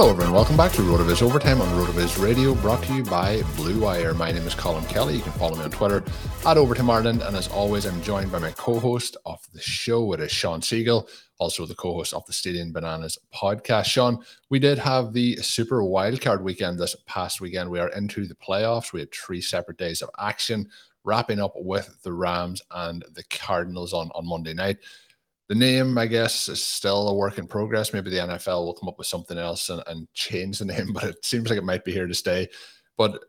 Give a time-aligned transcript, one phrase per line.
[0.00, 0.32] Hello, everyone.
[0.32, 4.14] Welcome back to RotoViz Overtime on RotoViz Radio, brought to you by Blue Wire.
[4.14, 5.16] My name is Colin Kelly.
[5.16, 6.02] You can follow me on Twitter
[6.46, 7.20] at Overtime Ireland.
[7.20, 10.10] And as always, I'm joined by my co host of the show.
[10.14, 13.84] It is Sean Siegele, also the co host of the Stadium Bananas podcast.
[13.84, 17.68] Sean, we did have the Super Wildcard weekend this past weekend.
[17.68, 18.94] We are into the playoffs.
[18.94, 20.70] We had three separate days of action,
[21.04, 24.78] wrapping up with the Rams and the Cardinals on, on Monday night.
[25.50, 27.92] The name, I guess, is still a work in progress.
[27.92, 31.02] Maybe the NFL will come up with something else and, and change the name, but
[31.02, 32.48] it seems like it might be here to stay.
[32.96, 33.20] But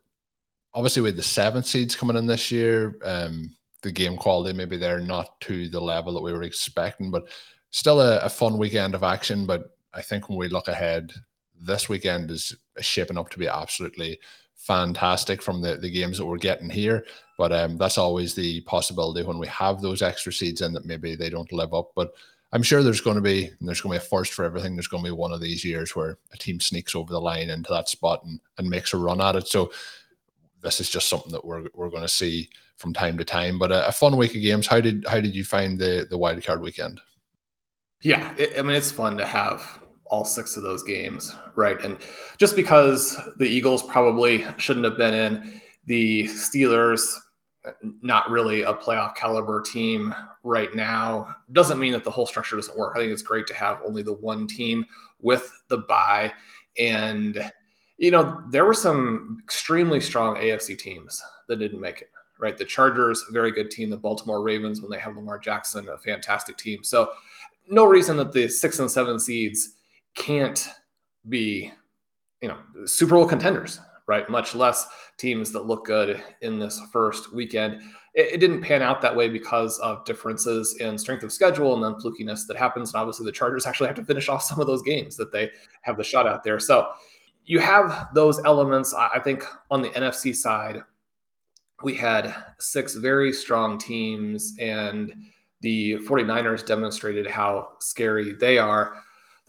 [0.76, 5.00] obviously, with the seven seeds coming in this year, um, the game quality maybe they're
[5.00, 7.28] not to the level that we were expecting, but
[7.72, 9.48] still a, a, fun weekend of action.
[9.48, 11.12] But I think when we look ahead,
[11.60, 14.20] this weekend is shaping up to be absolutely
[14.62, 17.06] fantastic from the, the games that we're getting here.
[17.38, 21.16] But um, that's always the possibility when we have those extra seeds in that maybe
[21.16, 21.92] they don't live up.
[21.96, 22.14] But
[22.54, 24.76] I'm sure there's going to be there's going to be a first for everything.
[24.76, 27.50] There's going to be one of these years where a team sneaks over the line
[27.50, 29.48] into that spot and, and makes a run at it.
[29.48, 29.72] So
[30.62, 33.58] this is just something that we're we're going to see from time to time.
[33.58, 34.68] But a, a fun week of games.
[34.68, 37.02] How did how did you find the the wild card weekend?
[38.02, 39.81] Yeah, it, I mean it's fun to have
[40.12, 41.82] all six of those games, right?
[41.84, 41.98] And
[42.38, 47.16] just because the Eagles probably shouldn't have been in, the Steelers
[48.02, 50.14] not really a playoff caliber team
[50.44, 52.94] right now doesn't mean that the whole structure doesn't work.
[52.96, 54.86] I think it's great to have only the one team
[55.22, 56.32] with the bye
[56.78, 57.52] and
[57.98, 62.66] you know there were some extremely strong AFC teams that didn't make it right the
[62.66, 66.84] Chargers very good team the Baltimore Ravens when they have Lamar Jackson a fantastic team
[66.84, 67.12] so
[67.70, 69.76] no reason that the 6 and 7 seeds
[70.16, 70.68] can't
[71.30, 71.72] be
[72.42, 73.80] you know Super Bowl contenders
[74.12, 74.30] right?
[74.30, 77.82] Much less teams that look good in this first weekend.
[78.14, 81.82] It, it, didn't pan out that way because of differences in strength of schedule and
[81.82, 82.94] then flukiness that happens.
[82.94, 85.50] And obviously, the Chargers actually have to finish off some of those games that they
[85.84, 86.60] have the shot out there.
[86.60, 86.90] So
[87.46, 88.94] you have those elements.
[88.94, 90.84] I think on the NFC side,
[91.84, 95.14] we had six very strong teams, and
[95.62, 99.02] the 49ers demonstrated how scary they are.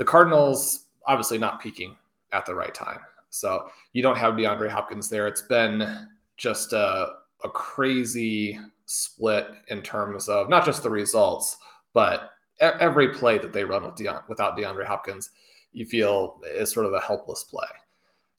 [0.02, 1.94] The Cardinals, obviously, not peaking
[2.32, 2.98] at the right time.
[3.30, 5.28] So you don't have DeAndre Hopkins there.
[5.28, 11.56] It's been just a, a crazy split in terms of not just the results,
[11.92, 15.30] but every play that they run with Deon, without DeAndre Hopkins,
[15.72, 17.68] you feel is sort of a helpless play.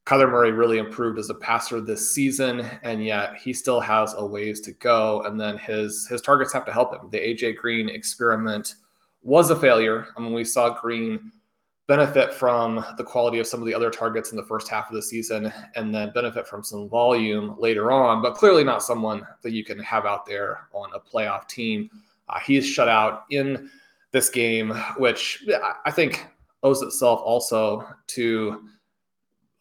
[0.04, 4.26] Kyler Murray really improved as a passer this season, and yet he still has a
[4.26, 5.22] ways to go.
[5.22, 7.08] And then his his targets have to help him.
[7.08, 8.74] The AJ Green experiment
[9.22, 10.08] was a failure.
[10.14, 11.32] I mean, we saw Green
[11.86, 14.94] benefit from the quality of some of the other targets in the first half of
[14.94, 19.52] the season and then benefit from some volume later on, but clearly not someone that
[19.52, 21.90] you can have out there on a playoff team.
[22.28, 23.70] Uh, he's shut out in
[24.12, 25.44] this game, which
[25.84, 26.26] I think
[26.62, 28.68] owes itself also to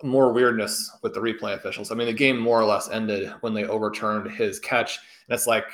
[0.02, 1.92] more weirdness with the replay officials.
[1.92, 5.00] I mean, the game more or less ended when they overturned his catch.
[5.28, 5.66] And it's like,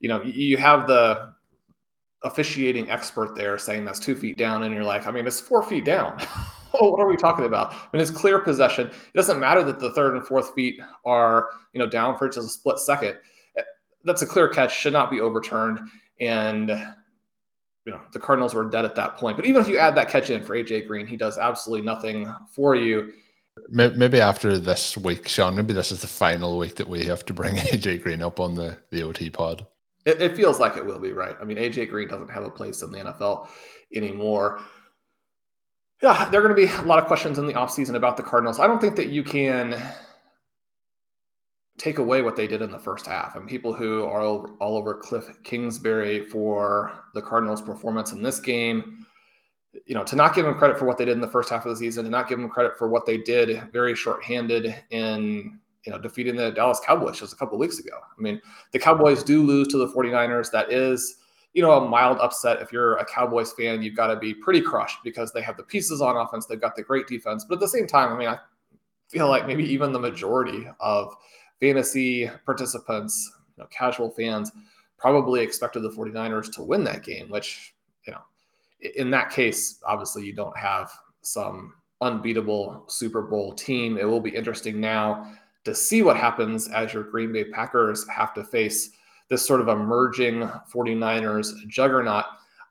[0.00, 1.34] you know, you have the
[2.22, 5.62] officiating expert there saying that's two feet down, and you're like, I mean, it's four
[5.62, 6.18] feet down.
[6.78, 7.72] what are we talking about?
[7.72, 8.88] I mean, it's clear possession.
[8.88, 12.46] It doesn't matter that the third and fourth feet are, you know, down for just
[12.46, 13.16] a split second.
[13.56, 13.62] Eh,
[14.04, 15.80] that's a clear catch, should not be overturned.
[16.20, 16.70] And
[17.86, 19.36] you know, the Cardinals were dead at that point.
[19.36, 22.32] But even if you add that catch in for AJ Green, he does absolutely nothing
[22.52, 23.12] for you.
[23.68, 27.32] maybe after this week, Sean, maybe this is the final week that we have to
[27.32, 29.66] bring AJ Green up on the, the OT pod.
[30.10, 31.36] It, it feels like it will be, right?
[31.40, 33.48] I mean, AJ Green doesn't have a place in the NFL
[33.94, 34.60] anymore.
[36.02, 38.22] Yeah, there are going to be a lot of questions in the offseason about the
[38.22, 38.58] Cardinals.
[38.58, 39.80] I don't think that you can
[41.80, 43.36] take away what they did in the first half.
[43.36, 49.06] And people who are all over Cliff Kingsbury for the Cardinals' performance in this game,
[49.84, 51.64] you know, to not give them credit for what they did in the first half
[51.64, 55.59] of the season, to not give them credit for what they did very shorthanded in,
[55.84, 57.96] you know, defeating the Dallas Cowboys just a couple weeks ago.
[57.96, 58.40] I mean,
[58.72, 60.50] the Cowboys do lose to the 49ers.
[60.50, 61.16] That is,
[61.54, 62.60] you know, a mild upset.
[62.60, 65.62] If you're a Cowboys fan, you've got to be pretty crushed because they have the
[65.62, 66.46] pieces on offense.
[66.46, 67.44] They've got the great defense.
[67.48, 68.38] But at the same time, I mean, I
[69.08, 71.14] feel like maybe even the majority of
[71.60, 74.52] fantasy participants, you know, casual fans,
[74.98, 77.74] probably expected the 49ers to win that game, which,
[78.06, 78.20] you know,
[78.96, 80.90] in that case, obviously you don't have
[81.22, 83.98] some unbeatable Super Bowl team.
[83.98, 85.32] It will be interesting now
[85.64, 88.90] to see what happens as your Green Bay Packers have to face
[89.28, 92.24] this sort of emerging 49ers juggernaut.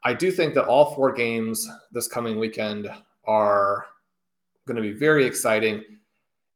[0.03, 2.89] I do think that all four games this coming weekend
[3.25, 3.85] are
[4.65, 5.83] going to be very exciting.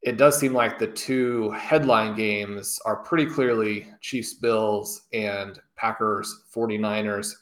[0.02, 6.44] It does seem like the two headline games are pretty clearly Chiefs Bills and Packers
[6.54, 7.36] 49ers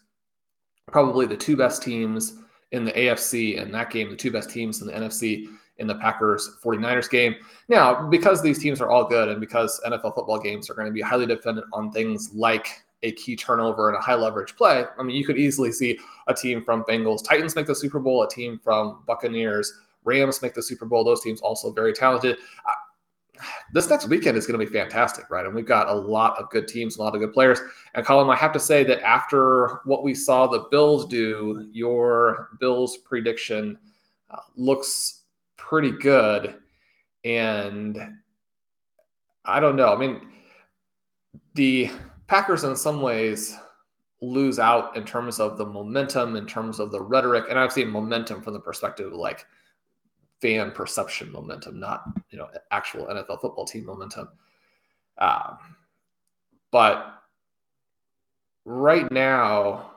[0.91, 2.35] probably the two best teams
[2.71, 5.47] in the AFC and that game, the two best teams in the NFC
[5.77, 7.35] in the Packers 49ers game.
[7.67, 10.93] Now, because these teams are all good and because NFL football games are going to
[10.93, 12.67] be highly dependent on things like
[13.03, 16.33] a key turnover and a high leverage play, I mean, you could easily see a
[16.33, 19.73] team from Bengals, Titans make the Super Bowl, a team from Buccaneers,
[20.03, 21.03] Rams make the Super Bowl.
[21.03, 22.37] Those teams also very talented
[23.73, 25.45] this next weekend is going to be fantastic, right?
[25.45, 27.59] And we've got a lot of good teams, a lot of good players.
[27.93, 32.49] And Colin, I have to say that after what we saw the Bills do, your
[32.59, 33.77] Bills prediction
[34.29, 35.20] uh, looks
[35.71, 36.55] pretty good.
[37.23, 37.97] And
[39.45, 39.93] I don't know.
[39.93, 40.19] I mean,
[41.53, 41.89] the
[42.27, 43.55] Packers, in some ways,
[44.21, 47.45] lose out in terms of the momentum, in terms of the rhetoric.
[47.49, 49.45] And I've seen momentum from the perspective of like,
[50.41, 54.27] fan perception momentum, not you know actual NFL football team momentum.
[55.19, 55.53] Uh,
[56.71, 57.21] but
[58.65, 59.91] right now,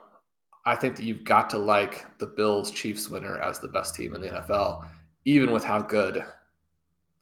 [0.65, 4.15] I think that you've got to like the Bills Chiefs winner as the best team
[4.15, 4.87] in the NFL,
[5.25, 6.23] even with how good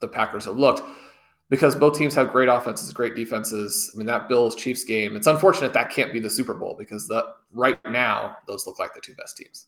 [0.00, 0.82] the Packers have looked,
[1.50, 3.90] because both teams have great offenses, great defenses.
[3.94, 7.08] I mean, that Bills Chiefs game, it's unfortunate that can't be the Super Bowl because
[7.08, 9.66] the right now those look like the two best teams.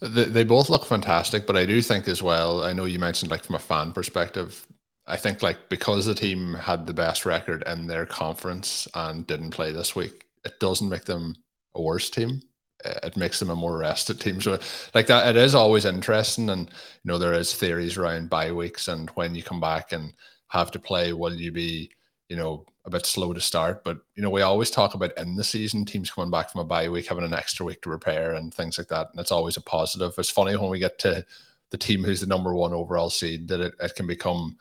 [0.00, 2.64] They, they both look fantastic, but I do think as well.
[2.64, 4.66] I know you mentioned like from a fan perspective,
[5.06, 9.50] I think like because the team had the best record in their conference and didn't
[9.50, 11.36] play this week, it doesn't make them
[11.74, 12.40] a worse team.
[12.84, 14.40] It makes them a more rested team.
[14.40, 14.58] So
[14.94, 18.88] like that, it is always interesting, and you know there is theories around bye weeks
[18.88, 20.12] and when you come back and
[20.48, 21.90] have to play, will you be
[22.28, 23.84] you know a bit slow to start.
[23.84, 26.64] But you know, we always talk about in the season teams coming back from a
[26.64, 29.08] bye week, having an extra week to prepare and things like that.
[29.10, 30.14] And it's always a positive.
[30.16, 31.24] It's funny when we get to
[31.70, 34.56] the team who's the number one overall seed that it, it can become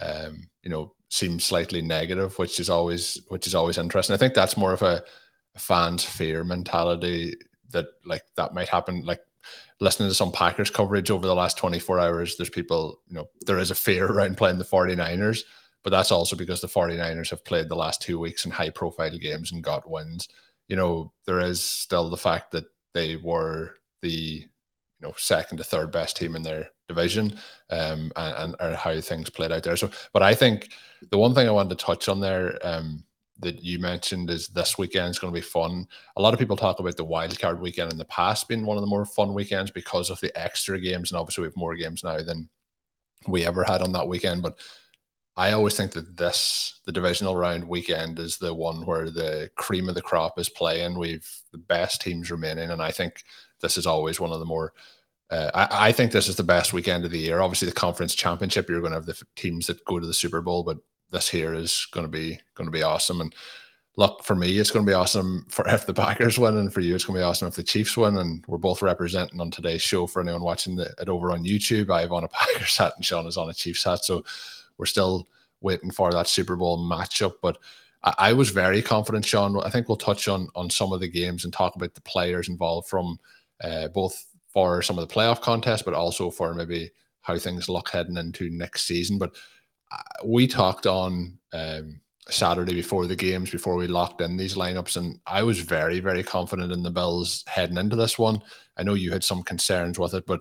[0.00, 4.14] um, you know, seem slightly negative, which is always which is always interesting.
[4.14, 5.02] I think that's more of a
[5.56, 7.34] fan's fear mentality
[7.70, 9.04] that like that might happen.
[9.04, 9.20] Like
[9.80, 13.58] listening to some Packers coverage over the last 24 hours, there's people, you know, there
[13.58, 15.42] is a fear around playing the 49ers
[15.84, 19.16] but that's also because the 49ers have played the last two weeks in high profile
[19.16, 20.26] games and got wins.
[20.66, 24.48] You know, there is still the fact that they were the you
[25.00, 27.38] know second to third best team in their division
[27.70, 29.76] um and, and how things played out there.
[29.76, 30.70] So but I think
[31.10, 33.04] the one thing I wanted to touch on there um
[33.44, 35.86] that you mentioned is this weekend is going to be fun.
[36.16, 38.76] A lot of people talk about the wild card weekend in the past being one
[38.76, 41.74] of the more fun weekends because of the extra games, and obviously we have more
[41.74, 42.48] games now than
[43.28, 44.42] we ever had on that weekend.
[44.42, 44.58] But
[45.36, 49.88] I always think that this, the divisional round weekend, is the one where the cream
[49.88, 50.98] of the crop is playing.
[50.98, 53.22] We've the best teams remaining, and I think
[53.60, 54.72] this is always one of the more.
[55.30, 57.40] Uh, I, I, think this is the best weekend of the year.
[57.40, 60.42] Obviously, the conference championship, you're going to have the teams that go to the Super
[60.42, 60.76] Bowl, but
[61.14, 63.20] this here is going to be going to be awesome.
[63.20, 63.34] And
[63.96, 66.80] look, for me, it's going to be awesome for if the Packers win, and for
[66.80, 68.18] you, it's going to be awesome if the Chiefs win.
[68.18, 71.90] And we're both representing on today's show for anyone watching it over on YouTube.
[71.90, 74.04] I have on a Packers hat, and Sean is on a Chiefs hat.
[74.04, 74.24] So
[74.76, 75.28] we're still
[75.60, 77.34] waiting for that Super Bowl matchup.
[77.40, 77.58] But
[78.02, 79.58] I, was very confident, Sean.
[79.64, 82.48] I think we'll touch on on some of the games and talk about the players
[82.48, 83.18] involved from
[83.62, 86.90] uh, both for some of the playoff contests, but also for maybe
[87.22, 89.18] how things look heading into next season.
[89.18, 89.34] But
[90.24, 95.20] we talked on um, Saturday before the games, before we locked in these lineups, and
[95.26, 98.40] I was very, very confident in the Bills heading into this one.
[98.76, 100.40] I know you had some concerns with it, but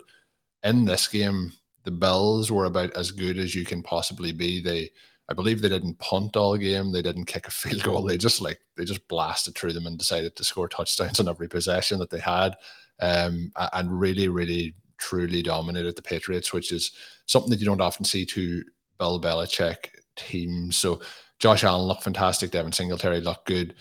[0.64, 1.52] in this game,
[1.84, 4.62] the Bills were about as good as you can possibly be.
[4.62, 4.90] They,
[5.30, 6.92] I believe, they didn't punt all game.
[6.92, 8.04] They didn't kick a field goal.
[8.04, 11.50] They just like they just blasted through them and decided to score touchdowns on every
[11.50, 12.56] possession that they had,
[13.02, 16.92] um, and really, really, truly dominated the Patriots, which is
[17.26, 18.64] something that you don't often see to
[18.98, 20.78] Bill Belichick teams.
[20.78, 21.02] So
[21.40, 22.52] Josh Allen looked fantastic.
[22.52, 23.76] Devin Singletary looked good.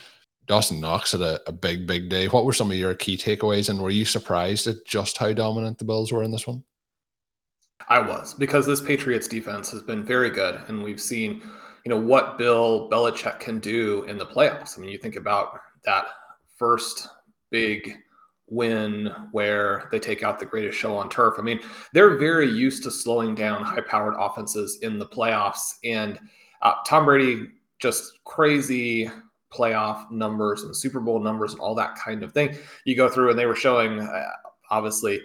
[0.47, 2.27] Dawson Knox had a, a big, big day.
[2.27, 5.79] What were some of your key takeaways, and were you surprised at just how dominant
[5.79, 6.65] the Bills were in this one?
[7.89, 11.43] I was because this Patriots defense has been very good, and we've seen,
[11.85, 14.77] you know, what Bill Belichick can do in the playoffs.
[14.77, 16.07] I mean, you think about that
[16.57, 17.09] first
[17.51, 17.99] big
[18.53, 21.35] win where they take out the greatest show on turf.
[21.39, 21.61] I mean,
[21.95, 26.21] they're very used to slowing down high-powered offenses in the playoffs, and
[26.61, 29.11] uh, Tom Brady just crazy
[29.53, 32.57] playoff numbers and Super Bowl numbers and all that kind of thing.
[32.85, 34.31] You go through, and they were showing, uh,
[34.71, 35.21] obviously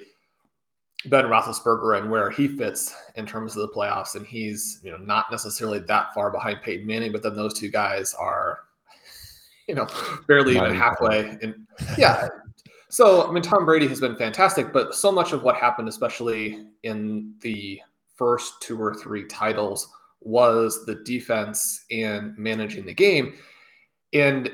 [1.05, 4.97] Ben Roethlisberger and where he fits in terms of the playoffs, and he's you know
[4.97, 8.59] not necessarily that far behind Peyton Manning, but then those two guys are,
[9.67, 9.87] you know,
[10.27, 11.37] barely even halfway.
[11.41, 11.67] And
[11.97, 12.27] yeah,
[12.89, 16.65] so I mean Tom Brady has been fantastic, but so much of what happened, especially
[16.83, 17.81] in the
[18.15, 19.89] first two or three titles,
[20.21, 23.33] was the defense and managing the game,
[24.13, 24.49] and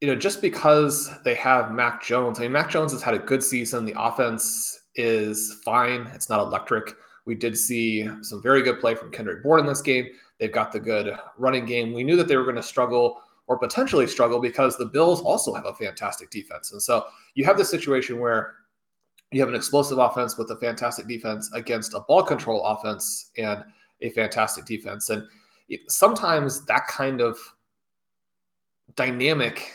[0.00, 3.18] you know just because they have Mac Jones, I mean Mac Jones has had a
[3.18, 6.08] good season, the offense is fine.
[6.14, 6.94] It's not electric.
[7.26, 10.06] We did see some very good play from Kendrick Bourne in this game.
[10.38, 11.92] They've got the good running game.
[11.92, 15.52] We knew that they were going to struggle or potentially struggle because the Bills also
[15.52, 16.70] have a fantastic defense.
[16.70, 18.54] And so you have this situation where
[19.32, 23.64] you have an explosive offense with a fantastic defense against a ball control offense and
[24.02, 25.10] a fantastic defense.
[25.10, 25.26] And
[25.88, 27.40] sometimes that kind of
[28.94, 29.72] dynamic,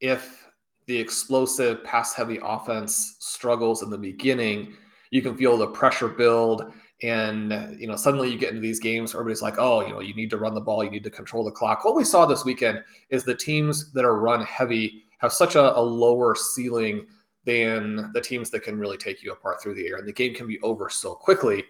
[0.00, 0.48] if
[0.86, 4.74] the explosive pass heavy offense struggles in the beginning,
[5.10, 6.72] you can feel the pressure build.
[7.02, 10.14] And, you know, suddenly you get into these games, everybody's like, oh, you know, you
[10.14, 11.84] need to run the ball, you need to control the clock.
[11.84, 15.76] What we saw this weekend is the teams that are run heavy have such a,
[15.76, 17.06] a lower ceiling
[17.44, 19.96] than the teams that can really take you apart through the air.
[19.96, 21.64] And the game can be over so quickly.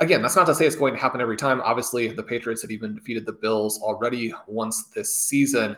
[0.00, 1.62] Again, that's not to say it's going to happen every time.
[1.62, 5.76] Obviously, the Patriots had even defeated the Bills already once this season.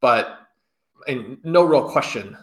[0.00, 0.46] But
[1.08, 2.36] and no real question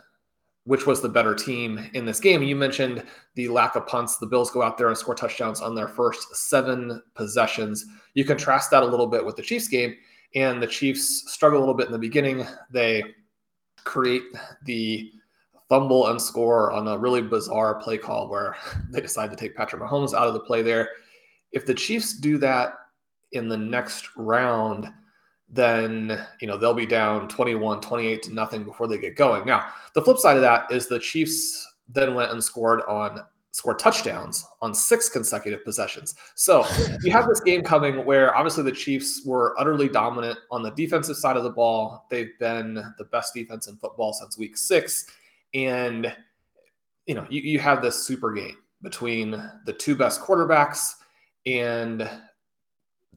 [0.66, 2.42] which was the better team in this game.
[2.42, 3.04] You mentioned
[3.36, 4.18] the lack of punts.
[4.18, 7.86] The Bills go out there and score touchdowns on their first seven possessions.
[8.16, 9.96] You contrast that a little bit with the Chiefs game,
[10.34, 12.46] and the Chiefs struggle a little bit in the beginning.
[12.72, 13.04] They
[13.84, 14.24] create
[14.66, 15.12] the
[15.70, 18.56] fumble and score on a really bizarre play call where
[18.90, 20.90] they decide to take Patrick Mahomes out of the play there.
[21.52, 22.74] If the Chiefs do that
[23.32, 24.92] in the next round,
[25.56, 29.46] then you know they'll be down 21 28 to nothing before they get going.
[29.46, 33.22] Now the flip side of that is the chiefs then went and scored on
[33.52, 36.16] scored touchdowns on six consecutive possessions.
[36.36, 36.66] So
[37.04, 41.16] you have this game coming where obviously the chiefs were utterly dominant on the defensive
[41.16, 42.06] side of the ball.
[42.10, 45.08] They've been the best defense in football since week six.
[45.54, 46.14] And
[47.06, 49.32] you know you, you have this super game between
[49.66, 50.96] the two best quarterbacks
[51.46, 52.10] and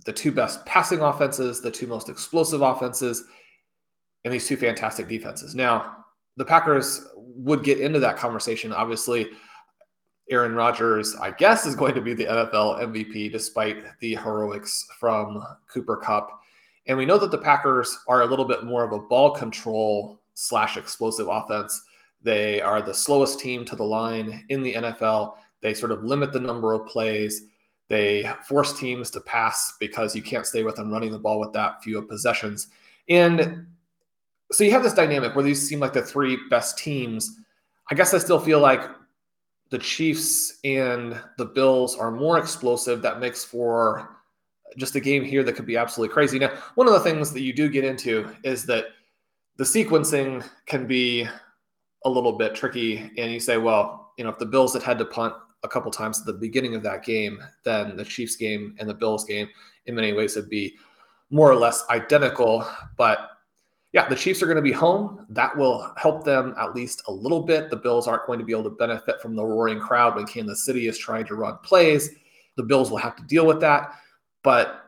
[0.05, 3.25] the two best passing offenses, the two most explosive offenses,
[4.25, 5.55] and these two fantastic defenses.
[5.55, 5.97] Now,
[6.37, 8.73] the Packers would get into that conversation.
[8.73, 9.28] Obviously,
[10.31, 15.43] Aaron Rodgers, I guess, is going to be the NFL MVP despite the heroics from
[15.73, 16.31] Cooper Kupp.
[16.87, 20.21] And we know that the Packers are a little bit more of a ball control
[20.35, 21.83] slash explosive offense.
[22.23, 25.35] They are the slowest team to the line in the NFL.
[25.61, 27.43] They sort of limit the number of plays.
[27.88, 31.52] They force teams to pass because you can't stay with them running the ball with
[31.54, 32.68] that few of possessions.
[33.09, 33.66] And
[34.52, 37.37] so you have this dynamic where these seem like the three best teams.
[37.90, 38.83] I guess I still feel like
[39.71, 43.02] the Chiefs and the Bills are more explosive.
[43.02, 44.16] That makes for
[44.76, 46.38] just a game here that could be absolutely crazy.
[46.38, 48.87] Now, one of the things that you do get into is that
[49.57, 51.26] the sequencing can be
[52.04, 53.11] a little bit tricky.
[53.16, 55.91] And you say, well, you know, if the Bills had had to punt a couple
[55.91, 59.49] times at the beginning of that game, then the Chiefs game and the Bills game
[59.87, 60.77] in many ways would be
[61.31, 62.67] more or less identical.
[62.97, 63.31] But
[63.93, 65.27] yeah, the Chiefs are going to be home.
[65.31, 67.71] That will help them at least a little bit.
[67.71, 70.65] The Bills aren't going to be able to benefit from the roaring crowd when Kansas
[70.65, 72.11] City is trying to run plays.
[72.57, 73.93] The Bills will have to deal with that.
[74.43, 74.85] But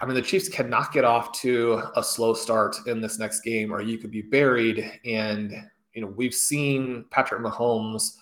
[0.00, 3.72] I mean, the Chiefs cannot get off to a slow start in this next game,
[3.72, 4.90] or you could be buried.
[5.04, 5.54] And,
[5.94, 8.16] you know, we've seen Patrick Mahomes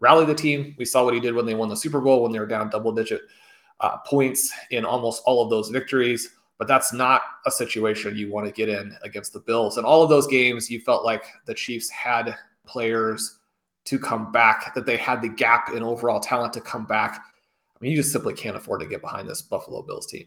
[0.00, 0.74] rally the team.
[0.78, 2.70] We saw what he did when they won the Super Bowl when they were down
[2.70, 3.22] double digit
[3.80, 6.30] uh, points in almost all of those victories.
[6.58, 9.76] But that's not a situation you want to get in against the Bills.
[9.76, 13.38] And all of those games, you felt like the Chiefs had players
[13.86, 17.18] to come back, that they had the gap in overall talent to come back.
[17.18, 20.26] I mean, you just simply can't afford to get behind this Buffalo Bills team.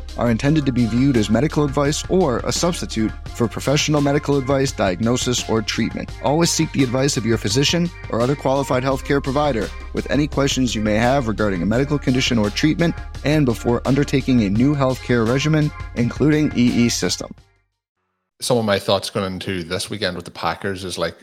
[0.17, 4.71] are intended to be viewed as medical advice or a substitute for professional medical advice,
[4.71, 6.09] diagnosis, or treatment.
[6.23, 10.75] Always seek the advice of your physician or other qualified healthcare provider with any questions
[10.75, 12.95] you may have regarding a medical condition or treatment
[13.25, 17.33] and before undertaking a new healthcare regimen, including EE system.
[18.41, 21.15] Some of my thoughts going into this weekend with the Packers is like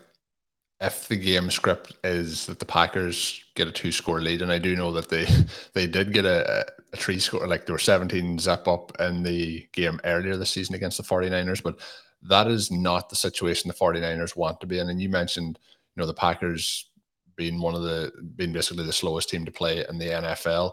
[0.81, 4.59] if the game script is that the Packers get a two score lead, and I
[4.59, 5.27] do know that they
[5.75, 9.67] they did get a, a three score, like there were 17 zip up in the
[9.73, 11.79] game earlier this season against the 49ers, but
[12.23, 14.89] that is not the situation the 49ers want to be in.
[14.89, 15.59] And you mentioned,
[15.95, 16.91] you know, the Packers
[17.37, 20.73] being one of the being basically the slowest team to play in the NFL.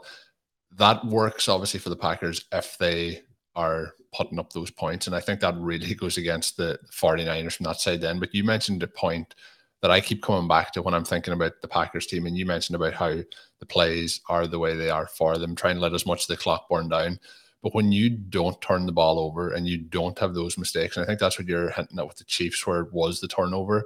[0.78, 3.21] That works obviously for the Packers if they
[3.56, 5.08] are putting up those points.
[5.08, 8.19] And I think that really goes against the 49ers from that side then.
[8.19, 9.36] But you mentioned a point
[9.82, 12.26] that I keep coming back to when I'm thinking about the Packers team.
[12.26, 13.16] And you mentioned about how
[13.60, 16.28] the plays are the way they are for them, trying to let as much of
[16.28, 17.20] the clock burn down.
[17.62, 21.04] But when you don't turn the ball over and you don't have those mistakes, and
[21.04, 23.86] I think that's what you're hinting at with the Chiefs, where it was the turnover,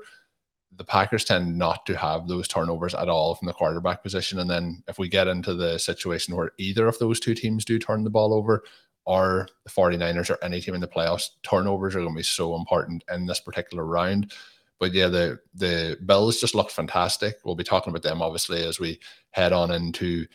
[0.75, 4.39] the Packers tend not to have those turnovers at all from the quarterback position.
[4.39, 7.80] And then if we get into the situation where either of those two teams do
[7.80, 8.63] turn the ball over,
[9.06, 12.56] or the 49ers or any team in the playoffs, turnovers are going to be so
[12.56, 14.32] important in this particular round.
[14.79, 17.37] But yeah, the the Bills just looked fantastic.
[17.43, 18.99] We'll be talking about them obviously as we
[19.31, 20.25] head on into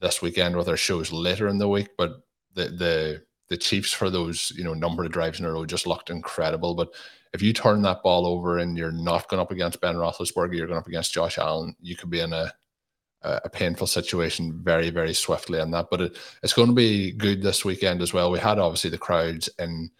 [0.00, 1.90] this weekend with our shows later in the week.
[1.98, 2.22] But
[2.54, 5.86] the the the Chiefs for those you know number of drives in a row just
[5.86, 6.74] looked incredible.
[6.74, 6.94] But
[7.32, 10.66] if you turn that ball over and you're not going up against Ben Roethlisberger, you're
[10.66, 12.52] going up against Josh Allen, you could be in a
[13.22, 15.88] a painful situation very very swiftly on that.
[15.90, 18.30] But it, it's going to be good this weekend as well.
[18.30, 19.90] We had obviously the crowds in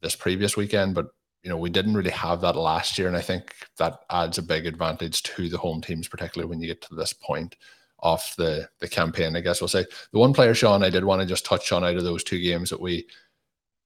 [0.00, 1.08] this previous weekend, but
[1.42, 3.08] you know, we didn't really have that last year.
[3.08, 6.68] And I think that adds a big advantage to the home teams, particularly when you
[6.68, 7.56] get to this point
[8.00, 9.86] of the the campaign, I guess we'll say.
[10.12, 12.40] The one player, Sean, I did want to just touch on out of those two
[12.40, 13.06] games that we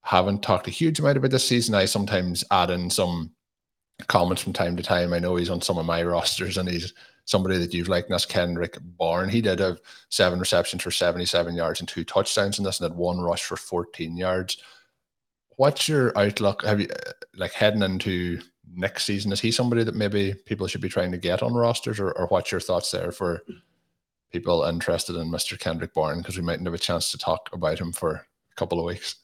[0.01, 1.75] haven't talked a huge amount about this season.
[1.75, 3.31] I sometimes add in some
[4.07, 5.13] comments from time to time.
[5.13, 6.93] I know he's on some of my rosters and he's
[7.25, 9.29] somebody that you've liked, and that's Kendrick Bourne.
[9.29, 12.97] He did have seven receptions for 77 yards and two touchdowns in this and had
[12.97, 14.57] one rush for 14 yards
[15.57, 16.63] what's your outlook?
[16.63, 16.87] Have you
[17.35, 18.39] like heading into
[18.73, 19.31] next season?
[19.31, 22.27] Is he somebody that maybe people should be trying to get on rosters, or, or
[22.27, 23.43] what's your thoughts there for
[24.31, 25.59] people interested in Mr.
[25.59, 28.79] Kendrick Bourne because we mightn't have a chance to talk about him for a couple
[28.79, 29.15] of weeks.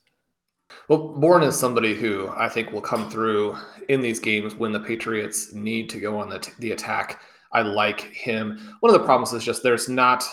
[0.87, 3.55] Well, Bourne is somebody who I think will come through
[3.89, 7.21] in these games when the Patriots need to go on the, the attack.
[7.51, 8.75] I like him.
[8.79, 10.23] One of the problems is just there's not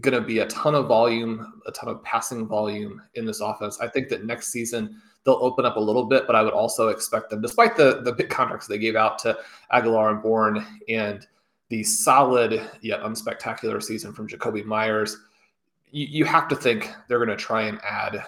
[0.00, 3.78] going to be a ton of volume, a ton of passing volume in this offense.
[3.80, 6.88] I think that next season they'll open up a little bit, but I would also
[6.88, 9.38] expect them, despite the the big contracts they gave out to
[9.72, 11.26] Agholor and Bourne and
[11.68, 15.18] the solid yet unspectacular season from Jakobi Meyers,
[15.90, 18.24] you, you have to think they're going to try and add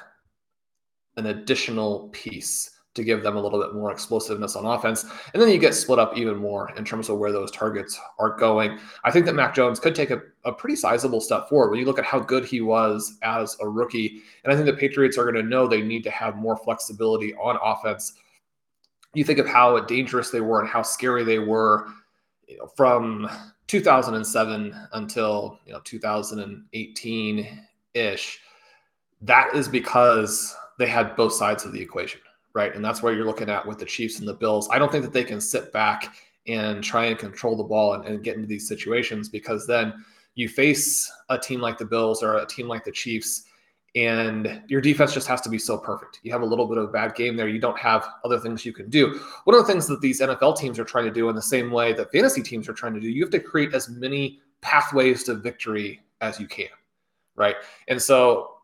[1.16, 5.06] an additional piece to give them a little bit more explosiveness on offense.
[5.32, 8.36] And then you get split up even more in terms of where those targets are
[8.36, 8.78] going.
[9.04, 11.86] I think that Mac Jones could take a, a pretty sizable step forward when you
[11.86, 14.22] look at how good he was as a rookie.
[14.44, 17.34] And I think the Patriots are going to know they need to have more flexibility
[17.34, 18.14] on offense.
[19.14, 21.86] You think of how dangerous they were and how scary they were
[22.46, 23.28] you know, from
[23.68, 27.60] 2007 until you know 2018
[27.94, 28.40] ish.
[29.20, 32.20] That is because they had both sides of the equation,
[32.58, 32.74] right?
[32.74, 34.68] And that's where you're looking at with the Chiefs and the Bills.
[34.72, 36.16] I don't think that they can sit back
[36.48, 40.48] and try and control the ball and, and get into these situations because then you
[40.48, 43.44] face a team like the Bills or a team like the Chiefs
[43.94, 46.18] and your defense just has to be so perfect.
[46.24, 47.46] You have a little bit of a bad game there.
[47.46, 49.20] You don't have other things you can do.
[49.44, 51.70] One of the things that these NFL teams are trying to do in the same
[51.70, 55.22] way that fantasy teams are trying to do, you have to create as many pathways
[55.24, 56.66] to victory as you can,
[57.36, 57.54] right?
[57.86, 58.57] And so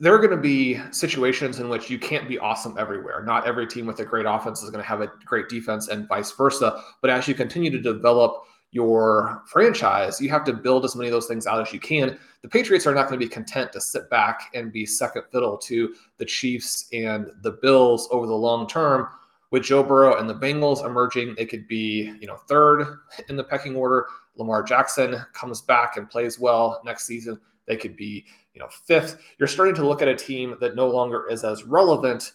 [0.00, 3.22] there are going to be situations in which you can't be awesome everywhere.
[3.22, 6.08] Not every team with a great offense is going to have a great defense and
[6.08, 6.82] vice versa.
[7.02, 11.12] But as you continue to develop your franchise, you have to build as many of
[11.12, 12.18] those things out as you can.
[12.40, 15.58] The Patriots are not going to be content to sit back and be second fiddle
[15.58, 19.06] to the Chiefs and the Bills over the long term.
[19.50, 23.44] With Joe Burrow and the Bengals emerging, it could be, you know, third in the
[23.44, 24.06] pecking order.
[24.36, 27.38] Lamar Jackson comes back and plays well next season.
[27.70, 30.88] They could be you know, fifth, you're starting to look at a team that no
[30.88, 32.32] longer is as relevant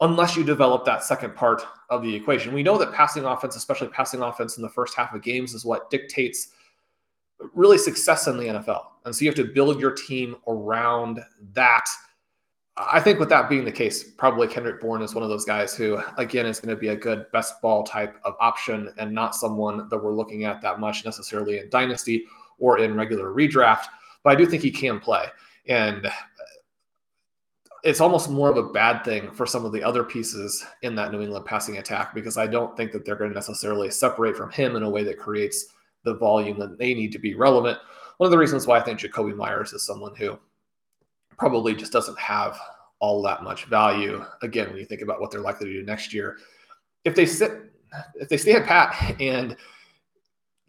[0.00, 2.52] unless you develop that second part of the equation.
[2.52, 5.64] We know that passing offense, especially passing offense in the first half of games, is
[5.64, 6.48] what dictates
[7.54, 8.84] really success in the NFL.
[9.04, 11.20] And so you have to build your team around
[11.52, 11.86] that.
[12.76, 15.74] I think with that being the case, probably Kendrick Bourne is one of those guys
[15.74, 19.34] who, again, is going to be a good best ball type of option and not
[19.34, 22.26] someone that we're looking at that much necessarily in dynasty
[22.58, 23.86] or in regular redraft
[24.26, 25.26] but I do think he can play.
[25.68, 26.10] And
[27.84, 31.12] it's almost more of a bad thing for some of the other pieces in that
[31.12, 34.50] New England passing attack because I don't think that they're going to necessarily separate from
[34.50, 35.66] him in a way that creates
[36.02, 37.78] the volume that they need to be relevant.
[38.16, 40.36] One of the reasons why I think Jakobi Meyers is someone who
[41.38, 42.58] probably just doesn't have
[42.98, 44.24] all that much value.
[44.42, 46.38] Again, when you think about what they're likely to do next year,
[47.04, 47.70] if they sit,
[48.16, 49.56] if they stay at pat and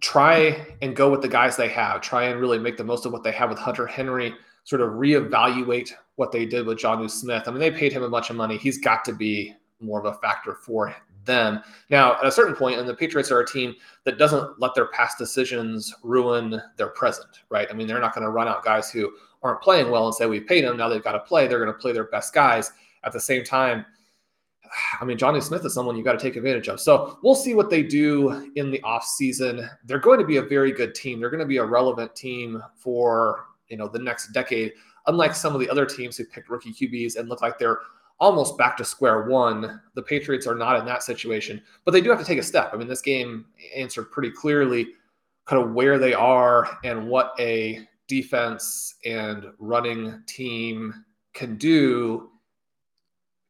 [0.01, 3.11] try and go with the guys they have, try and really make the most of
[3.11, 4.33] what they have with Hunter Henry,
[4.63, 7.43] sort of reevaluate what they did with Jonnu Smith.
[7.47, 8.57] I mean, they paid him a bunch of money.
[8.57, 11.61] He's got to be more of a factor for them.
[11.89, 14.87] Now, at a certain point, and the Patriots are a team that doesn't let their
[14.87, 17.67] past decisions ruin their present, right?
[17.69, 19.11] I mean, they're not going to run out guys who
[19.43, 21.47] aren't playing well and say, we paid them, now they've got to play.
[21.47, 22.71] They're going to play their best guys.
[23.03, 23.85] At the same time,
[24.99, 26.79] I mean, Jonnu Smith is someone you got to take advantage of.
[26.79, 29.69] So we'll see what they do in the offseason.
[29.85, 31.19] They're going to be a very good team.
[31.19, 34.73] They're going to be a relevant team for, you know, the next decade.
[35.07, 37.79] Unlike some of the other teams who picked rookie QBs and look like they're
[38.19, 42.09] almost back to square one, the Patriots are not in that situation, but they do
[42.09, 42.71] have to take a step.
[42.73, 44.87] I mean, this game answered pretty clearly
[45.45, 52.31] kind of where they are and what a defense and running team can do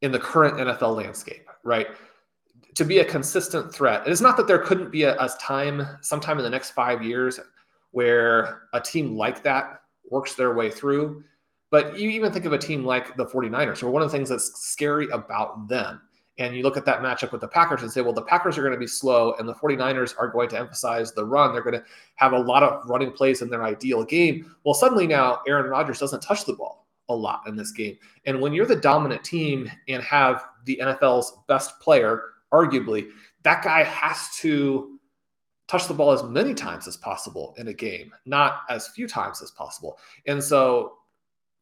[0.02, 1.88] in the current NFL landscape, right?
[2.76, 4.04] To be a consistent threat.
[4.04, 7.04] And it's not that there couldn't be a, a time sometime in the next five
[7.04, 7.40] years
[7.92, 11.24] where a team like that works their way through.
[11.70, 14.30] But you even think of a team like the 49ers, or one of the things
[14.30, 16.02] that's scary about them.
[16.40, 18.62] And you look at that matchup with the Packers and say, well, the Packers are
[18.62, 21.52] going to be slow, and the 49ers are going to emphasize the run.
[21.52, 21.84] They're going to
[22.16, 24.56] have a lot of running plays in their ideal game.
[24.64, 27.98] Well, suddenly now Aaron Rodgers doesn't touch the ball a lot in this game.
[28.26, 33.10] And when you're the dominant team and have the NFL's best player, arguably,
[33.43, 35.00] that guy has to
[35.67, 39.41] touch the ball as many times as possible in a game, not as few times
[39.41, 40.00] as possible.
[40.26, 40.93] And so,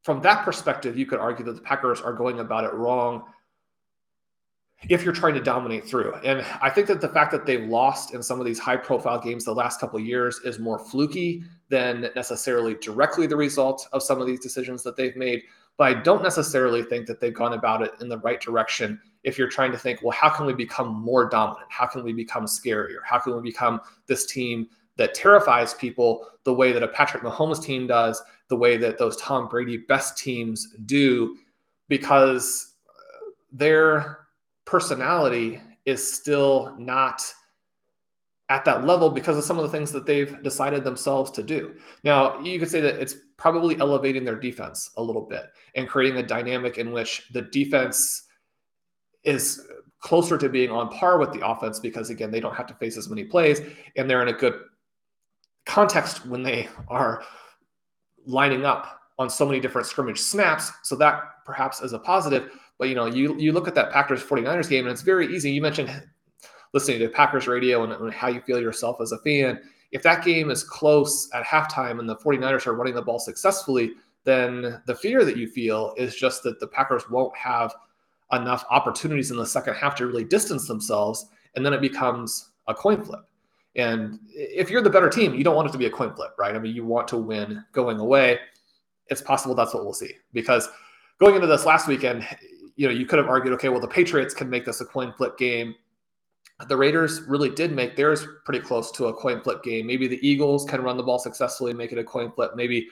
[0.03, 3.23] from that perspective, you could argue that the Packers are going about it wrong
[4.89, 6.13] if you're trying to dominate through.
[6.23, 9.19] And I think that the fact that they've lost in some of these high profile
[9.19, 14.03] games the last couple of years is more fluky than necessarily directly the result of
[14.03, 15.41] some of these decisions that they've made.
[15.77, 19.38] But I don't necessarily think that they've gone about it in the right direction if
[19.38, 21.65] you're trying to think, well, how can we become more dominant?
[21.69, 22.99] How can we become scarier?
[23.03, 27.61] How can we become this team that terrifies people the way that a Patrick Mahomes
[27.61, 31.35] team does, the way that those Tom Brady best teams do,
[31.89, 32.75] because
[33.51, 34.19] their
[34.65, 37.23] personality is still not
[38.49, 41.75] at that level because of some of the things that they've decided themselves to do.
[42.04, 46.19] Now, you could say that it's probably elevating their defense a little bit and creating
[46.19, 48.23] a dynamic in which the defense
[49.23, 49.67] is
[49.99, 52.97] closer to being on par with the offense because again, they don't have to face
[52.97, 53.62] as many plays
[53.95, 54.60] and they're in a good
[55.65, 57.23] context when they are
[58.28, 60.71] lining up on so many different scrimmage snaps.
[60.84, 62.51] So that perhaps is a positive.
[62.77, 65.51] But you know, you you look at that Packers 49ers game and it's very easy.
[65.51, 65.89] You mentioned
[66.73, 69.59] listening to Packers radio and, and how you feel yourself as a fan.
[69.91, 73.93] If that game is close at halftime and the 49ers are running the ball successfully,
[74.25, 77.73] then the fear that you feel is just that the Packers won't have
[78.33, 81.27] enough opportunities in the second half to really distance themselves.
[81.55, 83.21] And then it becomes a coin flip.
[83.75, 86.31] And if you're the better team, you don't want it to be a coin flip,
[86.38, 86.55] right?
[86.55, 88.39] I mean, you want to win going away.
[89.07, 90.67] It's possible that's what we'll see because
[91.19, 92.25] going into this last weekend,
[92.75, 95.13] you know, you could have argued, okay, well, the Patriots can make this a coin
[95.13, 95.75] flip game.
[96.67, 99.88] The Raiders really did make theirs pretty close to a coin flip game.
[99.88, 102.51] Maybe the Eagles can run the ball successfully make it a coin flip.
[102.55, 102.88] Maybe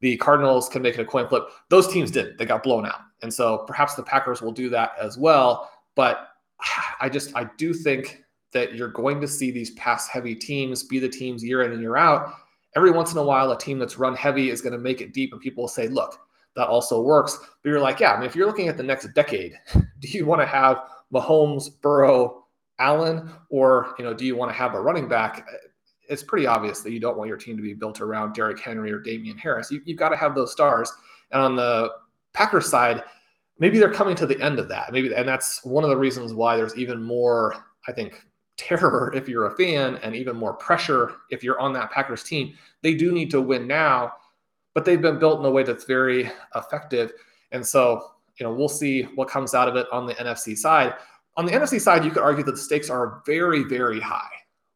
[0.00, 1.44] the Cardinals can make it a coin flip.
[1.68, 2.38] Those teams didn't.
[2.38, 3.00] They got blown out.
[3.22, 5.70] And so perhaps the Packers will do that as well.
[5.94, 6.28] But
[7.00, 10.98] I just, I do think that you're going to see these pass heavy teams be
[10.98, 12.34] the teams year in and year out.
[12.74, 15.12] Every once in a while, a team that's run heavy is going to make it
[15.12, 16.25] deep, and people will say, look,
[16.56, 17.38] that also works.
[17.62, 19.54] But you're like, yeah, I mean, if you're looking at the next decade,
[20.00, 20.78] do you want to have
[21.12, 22.44] Mahomes, Burrow,
[22.78, 25.46] Allen, or you know, do you want to have a running back?
[26.08, 28.92] It's pretty obvious that you don't want your team to be built around Derrick Henry
[28.92, 29.70] or Damien Harris.
[29.70, 30.92] You, have got to have those stars.
[31.32, 31.90] And on the
[32.32, 33.02] Packers side,
[33.58, 34.92] maybe they're coming to the end of that.
[34.92, 37.54] Maybe, and that's one of the reasons why there's even more,
[37.88, 38.22] I think,
[38.56, 42.54] terror if you're a fan and even more pressure if you're on that Packers team.
[42.82, 44.12] They do need to win now,
[44.76, 47.10] but they've been built in a way that's very effective.
[47.50, 50.92] And so, you know, we'll see what comes out of it on the NFC side.
[51.38, 54.28] On the NFC side, you could argue that the stakes are very, very high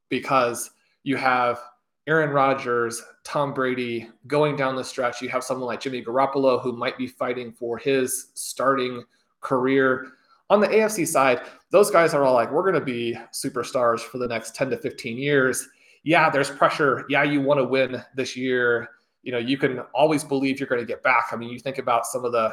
[0.08, 0.70] because
[1.02, 1.60] you have
[2.06, 5.20] Aaron Rodgers, Tom Brady going down the stretch.
[5.20, 9.04] You have someone like Jimmy Garoppolo who might be fighting for his starting
[9.42, 10.12] career.
[10.48, 14.16] On the AFC side, those guys are all like, we're going to be superstars for
[14.16, 15.68] the next 10 to 15 years.
[16.04, 17.04] Yeah, there's pressure.
[17.10, 18.88] Yeah, you want to win this year.
[19.22, 21.26] You know, you can always believe you're going to get back.
[21.33, 22.52] I mean, you think about some of the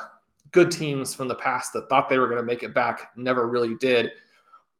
[0.51, 3.47] good teams from the past that thought they were going to make it back, never
[3.47, 4.11] really did.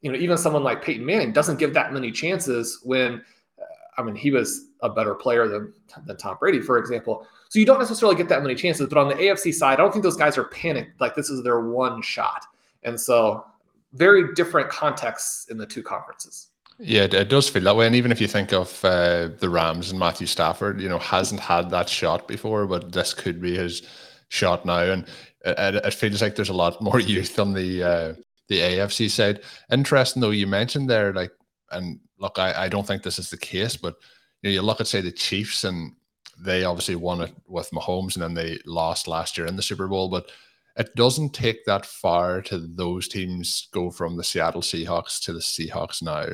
[0.02, 3.22] You know, even someone like Peyton Manning doesn't give that many chances when,
[3.60, 3.64] uh,
[3.98, 5.74] I mean, he was a better player than,
[6.06, 7.26] than Tom Brady, for example.
[7.50, 8.88] So you don't necessarily get that many chances.
[8.88, 11.44] But on the AFC side, I don't think those guys are panicked like this is
[11.44, 12.46] their one shot.
[12.84, 13.46] And so,
[13.94, 16.50] very different contexts in the two conferences.
[16.80, 17.88] Yeah, it does feel that way.
[17.88, 21.42] And even if you think of uh, the Rams and Matthew Stafford, you know, hasn't
[21.42, 23.82] had that shot before, but this could be his
[24.30, 24.84] shot now.
[24.84, 25.08] And
[25.44, 28.14] it, it feels like there's a lot more youth on the uh,
[28.48, 29.42] the AFC side.
[29.72, 31.32] Interesting though, you mentioned there, like,
[31.72, 33.96] and look, I, I don't think this is the case, but
[34.42, 35.94] you know, you look at say the Chiefs and
[36.40, 39.88] they obviously won it with Mahomes and then they lost last year in the Super
[39.88, 40.30] Bowl, but
[40.78, 45.40] it doesn't take that far to those teams go from the Seattle Seahawks to the
[45.40, 46.28] Seahawks now.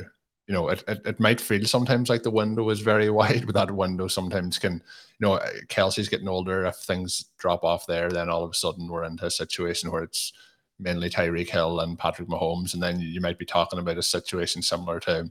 [0.46, 3.54] You know, it, it, it might feel sometimes like the window is very wide, but
[3.54, 6.64] that window sometimes can, you know, Kelce's getting older.
[6.66, 10.02] If things drop off there, then all of a sudden we're into a situation where
[10.02, 10.32] it's
[10.78, 12.74] mainly Tyreek Hill and Patrick Mahomes.
[12.74, 15.30] And then you might be talking about a situation similar to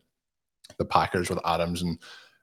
[0.77, 1.99] the Packers with Adams and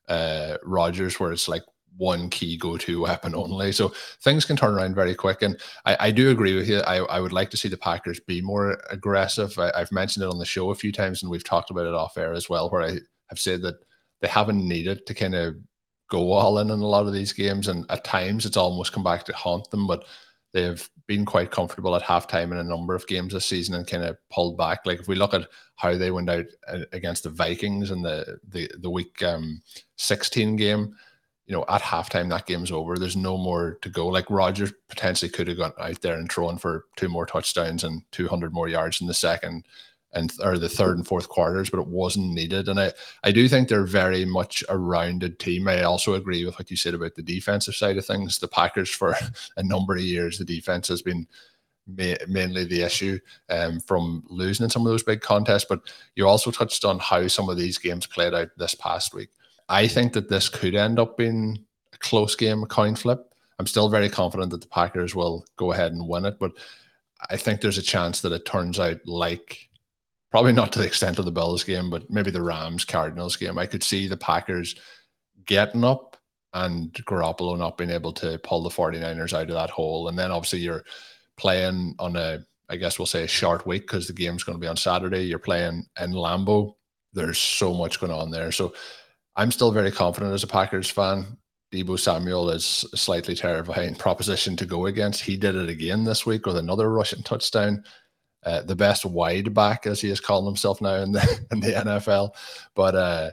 [0.08, 1.62] uh, Rodgers, where it's like
[2.00, 3.70] one key go-to weapon only.
[3.72, 5.42] So things can turn around very quick.
[5.42, 6.78] And I, I do agree with you.
[6.80, 9.56] I, I would like to see the Packers be more aggressive.
[9.58, 11.94] I, have mentioned it on the show a few times, and we've talked about it
[11.94, 13.76] off air as well, where I have said that
[14.22, 15.56] they haven't needed to kind of
[16.08, 19.04] go all in in a lot of these games, and at times it's almost come
[19.04, 19.86] back to haunt them.
[19.86, 20.06] But
[20.54, 24.04] they've been quite comfortable at halftime in a number of games this season and kind
[24.04, 24.80] of pulled back.
[24.86, 28.38] Like if we look at how they went out uh, against the Vikings in the
[28.48, 29.60] the the week um,
[29.96, 30.96] 16 game
[31.50, 32.96] you know, at halftime that game's over.
[32.96, 34.06] There's no more to go.
[34.06, 38.02] Like Rodgers potentially could have gone out there and thrown for two more touchdowns and
[38.12, 39.66] 200 more yards in the second
[40.12, 42.68] and or the third and fourth quarters, but it wasn't needed.
[42.68, 42.92] And I,
[43.24, 45.66] I do think they're very much a rounded team.
[45.66, 48.38] I also agree with what you said about the defensive side of things.
[48.38, 49.16] The Packers for
[49.56, 51.26] a number of years, the defense has been
[51.88, 55.66] ma- mainly the issue um, from losing in some of those big contests.
[55.68, 55.80] But
[56.14, 59.30] you also touched on how some of these games played out this past week.
[59.70, 63.32] I think that this could end up being a close game, a coin flip.
[63.58, 66.52] I'm still very confident that the Packers will go ahead and win it, but
[67.30, 69.68] I think there's a chance that it turns out like
[70.30, 73.58] probably not to the extent of the Bills game, but maybe the Rams Cardinals game.
[73.58, 74.76] I could see the Packers
[75.46, 76.16] getting up
[76.52, 80.08] and Garoppolo not being able to pull the 49ers out of that hole.
[80.08, 80.84] And then obviously you're
[81.36, 84.60] playing on a, I guess we'll say a short week because the game's going to
[84.60, 85.24] be on Saturday.
[85.24, 86.74] You're playing in Lambeau.
[87.12, 88.52] There's so much going on there.
[88.52, 88.72] So
[89.40, 91.38] I'm still very confident as a Packers fan.
[91.72, 95.22] Deebo Samuel is a slightly terrifying proposition to go against.
[95.22, 97.82] He did it again this week with another rushing touchdown.
[98.44, 101.72] Uh, the best wide back, as he is calling himself now in the in the
[101.72, 102.32] NFL.
[102.74, 103.30] But uh,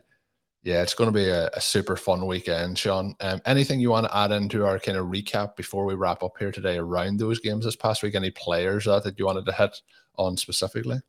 [0.64, 3.14] yeah, it's going to be a, a, super fun weekend, Sean.
[3.20, 6.38] Um, anything you want to add into our kind of recap before we wrap up
[6.40, 8.16] here today around those games this past week?
[8.16, 9.82] Any players that, that you wanted to hit
[10.16, 11.02] on specifically?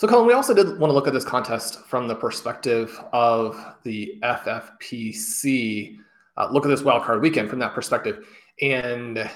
[0.00, 3.62] So, Colin, we also did want to look at this contest from the perspective of
[3.82, 5.98] the FFPC.
[6.38, 8.26] Uh, look at this wildcard weekend from that perspective.
[8.62, 9.30] And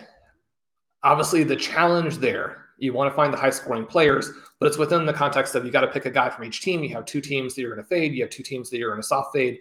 [1.03, 5.05] obviously, the challenge there you want to find the high scoring players, but it's within
[5.05, 6.83] the context of you got to pick a guy from each team.
[6.83, 8.89] You have two teams that you're going to fade, you have two teams that you're
[8.89, 9.59] going to soft fade.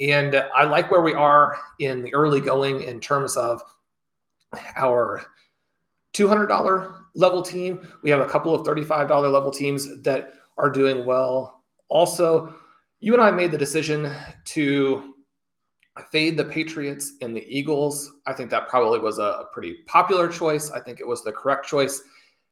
[0.00, 3.60] And I like where we are in the early going in terms of
[4.74, 5.22] our
[6.14, 7.86] $200 level team.
[8.02, 11.62] We have a couple of $35 level teams that are doing well.
[11.88, 12.54] Also,
[13.00, 14.12] you and I made the decision
[14.46, 15.14] to
[16.10, 18.12] fade the Patriots and the Eagles.
[18.26, 20.70] I think that probably was a pretty popular choice.
[20.70, 22.02] I think it was the correct choice.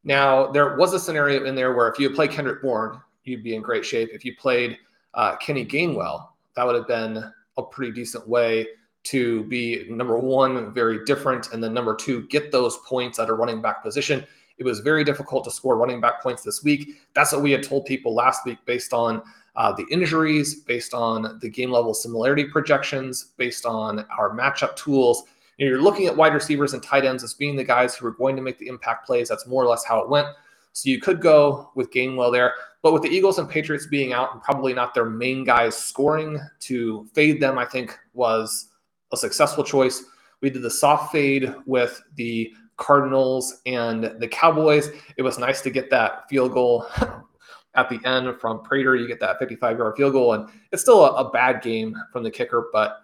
[0.05, 3.55] Now, there was a scenario in there where if you played Kendrick Bourne, you'd be
[3.55, 4.11] in great shape.
[4.13, 4.79] If you played
[5.15, 7.25] uh, Kenny Gainwell, that would have been
[7.57, 8.67] a pretty decent way
[9.05, 13.35] to be number one, very different, and then number two, get those points at a
[13.35, 14.27] running back position.
[14.59, 16.97] It was very difficult to score running back points this week.
[17.15, 19.23] That's what we had told people last week based on
[19.57, 25.25] uh, the injuries, based on the game level similarity projections, based on our matchup tools
[25.59, 28.07] you know, you're looking at wide receivers and tight ends as being the guys who
[28.07, 29.29] are going to make the impact plays.
[29.29, 30.29] That's more or less how it went.
[30.73, 32.55] So you could go with Gainwell there.
[32.83, 36.41] But with the Eagles and Patriots being out and probably not their main guys scoring,
[36.61, 38.69] to fade them, I think, was
[39.13, 40.05] a successful choice.
[40.41, 44.91] We did the soft fade with the Cardinals and the Cowboys.
[45.17, 46.87] It was nice to get that field goal
[47.75, 48.97] at the end from Prater.
[48.97, 52.23] You get that 55 yard field goal, and it's still a, a bad game from
[52.23, 53.01] the kicker, but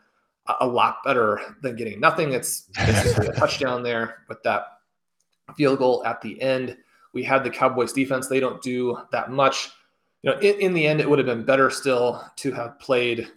[0.61, 2.33] a lot better than getting nothing.
[2.33, 4.65] It's basically a touchdown there with that
[5.57, 6.77] field goal at the end.
[7.13, 8.27] We had the Cowboys defense.
[8.27, 9.71] They don't do that much.
[10.23, 13.29] You know, in, in the end, it would have been better still to have played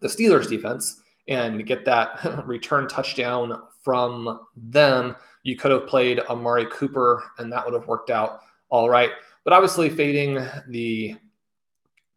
[0.00, 5.14] the Steelers defense and get that return touchdown from them.
[5.44, 9.10] You could have played Amari Cooper, and that would have worked out all right.
[9.44, 11.16] But obviously, fading the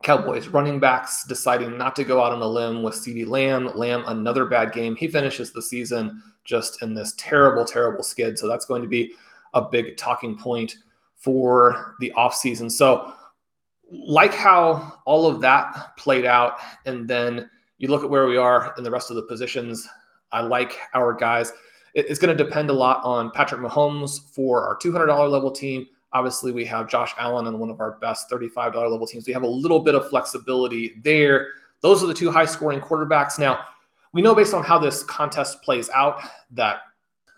[0.04, 3.71] Cowboys running backs deciding not to go out on a limb with CeeDee Lamb.
[3.76, 4.95] Lamb, another bad game.
[4.95, 8.39] He finishes the season just in this terrible, terrible skid.
[8.39, 9.13] So that's going to be
[9.54, 10.78] a big talking point
[11.15, 12.71] for the offseason.
[12.71, 13.13] So,
[13.91, 16.54] like how all of that played out,
[16.86, 17.50] and then
[17.81, 19.87] you look at where we are in the rest of the positions,
[20.31, 21.51] I like our guys.
[21.93, 26.51] It's going to depend a lot on Patrick Mahomes for our $200 level team Obviously,
[26.51, 29.25] we have Josh Allen on one of our best $35 level teams.
[29.25, 31.49] We have a little bit of flexibility there.
[31.79, 33.39] Those are the two high scoring quarterbacks.
[33.39, 33.59] Now,
[34.11, 36.81] we know based on how this contest plays out that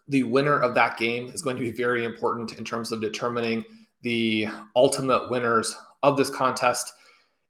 [0.08, 3.64] the winner of that game is going to be very important in terms of determining
[4.02, 6.94] the ultimate winners of this contest.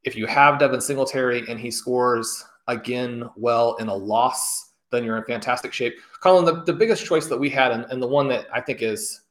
[0.04, 5.18] If you have Devin Singletary and he scores again well in a loss, then you're
[5.18, 5.96] in fantastic shape.
[6.22, 8.82] Colin, the, the biggest choice that we had, and, and the one that I think
[8.82, 9.22] is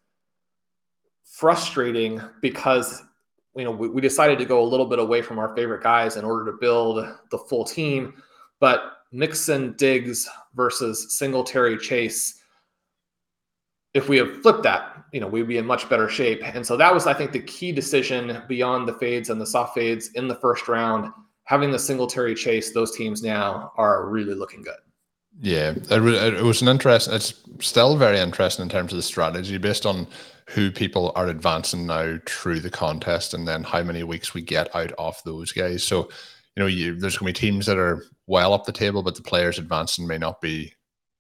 [1.33, 3.03] frustrating because
[3.57, 6.16] you know we, we, decided to go a little bit away from our favorite guys
[6.16, 8.23] in order to build the full team
[8.61, 12.42] but mixon diggs versus singletary chase
[13.95, 16.77] if we had flipped that you know we'd be in much better shape and so
[16.77, 20.29] that was i think the key decision beyond the fades and the soft fades in
[20.29, 21.11] the first round
[21.45, 24.75] having the singletary chase those teams now are really looking good
[25.41, 29.59] yeah it, it was an interesting it's still very interesting in terms of the strategy
[29.59, 30.07] based on
[30.49, 34.75] who people are advancing now through the contest and then how many weeks we get
[34.75, 35.83] out of those guys.
[35.83, 36.11] So,
[36.57, 39.15] you know, you, there's going to be teams that are well up the table, but
[39.15, 40.73] the players advancing may not be,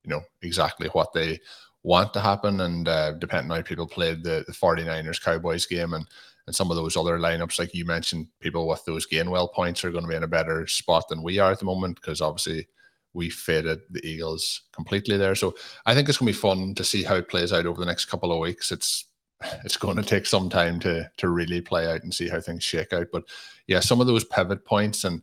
[0.04, 1.38] you know, exactly what they
[1.82, 2.60] want to happen.
[2.60, 6.06] And uh, depending on how people played the, the 49ers Cowboys game and,
[6.46, 9.90] and some of those other lineups, like you mentioned, people with those Gainwell points are
[9.90, 12.66] going to be in a better spot than we are at the moment because obviously
[13.14, 15.34] we faded the Eagles completely there.
[15.34, 15.54] So
[15.86, 17.86] I think it's going to be fun to see how it plays out over the
[17.86, 18.72] next couple of weeks.
[18.72, 19.06] It's
[19.64, 22.64] it's going to take some time to to really play out and see how things
[22.64, 23.08] shake out.
[23.12, 23.24] But
[23.66, 25.22] yeah, some of those pivot points and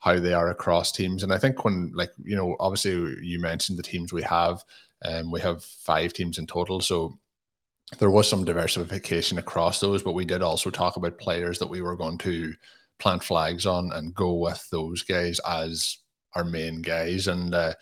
[0.00, 1.22] how they are across teams.
[1.22, 4.64] And I think when like you know, obviously you mentioned the teams we have,
[5.02, 6.80] and um, we have five teams in total.
[6.80, 7.18] So
[7.98, 11.80] there was some diversification across those, but we did also talk about players that we
[11.80, 12.52] were going to
[12.98, 15.98] plant flags on and go with those guys as
[16.34, 17.72] our main guys, and uh,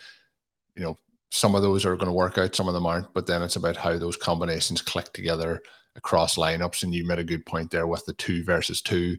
[0.76, 0.98] you know
[1.30, 3.12] some of those are going to work out, some of them aren't.
[3.12, 5.60] But then it's about how those combinations click together
[5.96, 6.82] across lineups.
[6.82, 9.16] And you made a good point there with the two versus two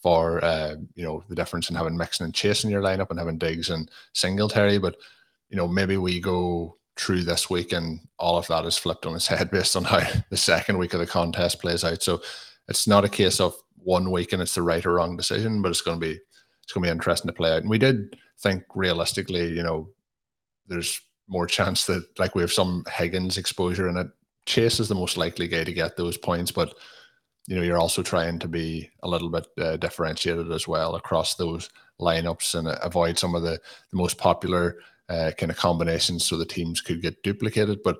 [0.00, 3.18] for uh, you know the difference in having Mixon and Chase in your lineup and
[3.18, 4.78] having Diggs and Singletary.
[4.78, 4.96] But
[5.50, 9.14] you know maybe we go through this week and all of that is flipped on
[9.14, 12.02] its head based on how the second week of the contest plays out.
[12.02, 12.20] So
[12.68, 15.70] it's not a case of one week and it's the right or wrong decision, but
[15.70, 16.18] it's going to be
[16.62, 17.62] it's going to be interesting to play out.
[17.62, 19.88] And we did think realistically, you know,
[20.66, 24.08] there's more chance that like we have some Higgins exposure in it.
[24.44, 26.74] Chase is the most likely guy to get those points, but
[27.46, 31.34] you know you're also trying to be a little bit uh, differentiated as well across
[31.34, 31.70] those
[32.00, 33.58] lineups and avoid some of the
[33.90, 34.78] the most popular
[35.08, 37.80] uh, kind of combinations so the teams could get duplicated.
[37.82, 37.98] But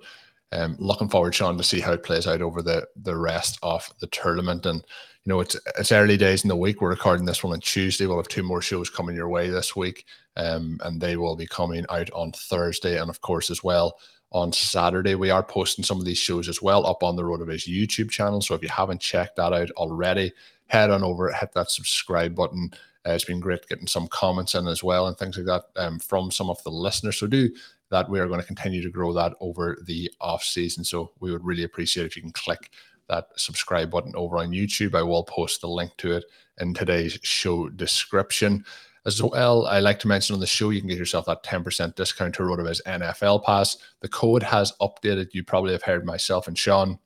[0.52, 3.88] um, looking forward, Sean, to see how it plays out over the the rest of
[4.00, 4.66] the tournament.
[4.66, 4.78] And
[5.24, 6.80] you know, it's it's early days in the week.
[6.80, 8.06] We're recording this one on Tuesday.
[8.06, 10.06] We'll have two more shows coming your way this week,
[10.36, 13.98] um, and they will be coming out on Thursday, and of course as well
[14.32, 15.14] on Saturday.
[15.14, 18.40] We are posting some of these shows as well up on the RotoViz YouTube channel.
[18.40, 20.32] So if you haven't checked that out already,
[20.66, 22.70] head on over, hit that subscribe button.
[23.06, 25.98] Uh, it's been great getting some comments in as well and things like that um,
[25.98, 27.18] from some of the listeners.
[27.18, 27.50] So do
[27.90, 28.10] that.
[28.10, 30.84] We are going to continue to grow that over the off season.
[30.84, 32.70] So we would really appreciate if you can click
[33.08, 34.94] that subscribe button over on YouTube.
[34.94, 36.24] I will post the link to it
[36.60, 38.64] in today's show description.
[39.06, 41.94] As well, I like to mention on the show, you can get yourself that 10%
[41.94, 43.76] discount to RotoViz NFL Pass.
[44.00, 45.28] The code has updated.
[45.32, 46.98] You probably have heard myself and Sean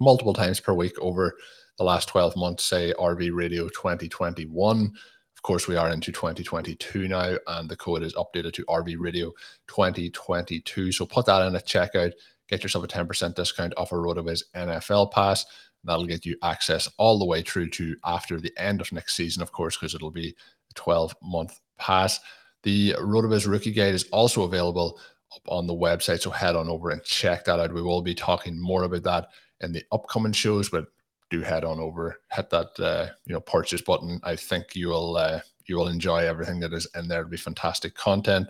[0.00, 1.36] multiple times per week over
[1.78, 4.92] the last 12 months, say RV Radio 2021.
[5.36, 9.32] Of course, we are into 2022 now, and the code is updated to RV Radio
[9.68, 10.92] 2022.
[10.92, 12.12] So put that in at checkout,
[12.48, 15.46] get yourself a 10% discount off a RotoViz NFL Pass.
[15.84, 19.42] That'll get you access all the way through to after the end of next season,
[19.42, 20.34] of course, because it'll be a
[20.74, 22.20] 12 month pass.
[22.62, 25.00] The RotoViz Rookie Guide is also available
[25.34, 27.72] up on the website, so head on over and check that out.
[27.72, 29.28] We will be talking more about that
[29.60, 30.86] in the upcoming shows, but
[31.30, 34.20] do head on over, hit that uh, you know purchase button.
[34.24, 37.20] I think you will uh, you will enjoy everything that is in there.
[37.20, 38.48] It'll be fantastic content.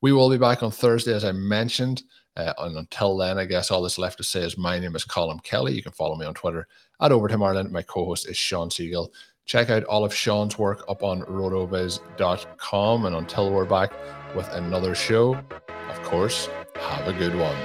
[0.00, 2.02] We will be back on Thursday, as I mentioned.
[2.36, 5.04] Uh, and until then, I guess all that's left to say is my name is
[5.04, 5.74] Colin Kelly.
[5.74, 6.68] You can follow me on Twitter
[7.02, 7.72] at Overtime Ireland.
[7.72, 9.08] My co-host is Sean Siegele.
[9.50, 13.04] Check out all of Sean's work up on rotoviz.com.
[13.04, 13.92] And until we're back
[14.36, 17.56] with another show, of course, have a good one.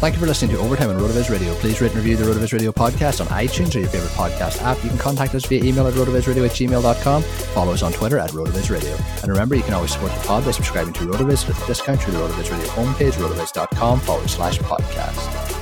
[0.00, 1.52] Thank you for listening to Overtime on RotoViz Radio.
[1.56, 4.82] Please rate and review the RotoViz Radio podcast on iTunes or your favorite podcast app.
[4.82, 7.22] You can contact us via email at rotovizradio at gmail.com.
[7.22, 8.96] Follow us on Twitter at RotoViz Radio.
[9.20, 12.00] And remember, you can always support the pod by subscribing to RotoViz with a discount
[12.00, 15.61] through the RotoViz Radio homepage, rotoviz.com forward slash podcast.